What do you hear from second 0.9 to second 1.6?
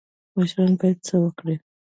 څه وکړي؟